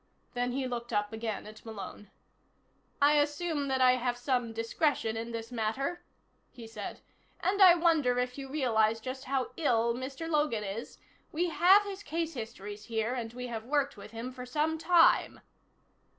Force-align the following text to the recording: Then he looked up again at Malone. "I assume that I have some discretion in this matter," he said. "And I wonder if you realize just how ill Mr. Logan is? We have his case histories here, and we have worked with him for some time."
Then 0.33 0.53
he 0.53 0.67
looked 0.67 0.91
up 0.91 1.13
again 1.13 1.45
at 1.45 1.63
Malone. 1.63 2.09
"I 2.99 3.19
assume 3.19 3.67
that 3.67 3.81
I 3.81 3.97
have 3.97 4.17
some 4.17 4.51
discretion 4.51 5.15
in 5.15 5.31
this 5.31 5.51
matter," 5.51 6.01
he 6.51 6.65
said. 6.65 7.01
"And 7.39 7.61
I 7.61 7.75
wonder 7.75 8.17
if 8.17 8.35
you 8.35 8.49
realize 8.49 8.99
just 8.99 9.25
how 9.25 9.51
ill 9.57 9.93
Mr. 9.93 10.27
Logan 10.27 10.63
is? 10.63 10.97
We 11.31 11.49
have 11.49 11.83
his 11.83 12.01
case 12.01 12.33
histories 12.33 12.85
here, 12.85 13.13
and 13.13 13.31
we 13.33 13.45
have 13.45 13.65
worked 13.65 13.95
with 13.95 14.09
him 14.09 14.31
for 14.31 14.43
some 14.43 14.79
time." 14.79 15.39